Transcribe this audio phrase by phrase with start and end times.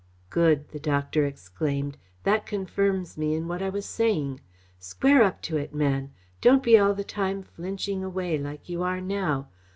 [0.31, 1.95] "Good!" the doctor exclaimed.
[2.23, 4.39] "That confirms me in what I was saying.
[4.79, 6.11] Square up to it, man!
[6.41, 9.47] Don't be all the time flinching away, like you are now.